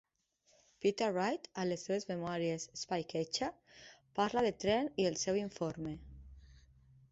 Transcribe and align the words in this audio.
Peter 0.83 1.09
Wright, 1.17 1.49
a 1.63 1.65
les 1.71 1.83
seves 1.89 2.07
memòries, 2.13 2.65
"Spycatcher", 2.85 3.51
parla 4.21 4.45
de 4.49 4.53
Trend 4.67 5.01
i 5.05 5.09
el 5.13 5.23
seu 5.27 5.41
informe. 5.45 5.97